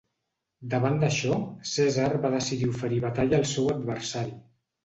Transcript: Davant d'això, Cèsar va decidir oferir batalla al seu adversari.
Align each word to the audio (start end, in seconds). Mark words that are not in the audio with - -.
Davant 0.73 0.95
d'això, 1.03 1.37
Cèsar 1.73 2.07
va 2.25 2.33
decidir 2.37 2.73
oferir 2.73 3.01
batalla 3.07 3.41
al 3.43 3.49
seu 3.55 3.73
adversari. 3.75 4.35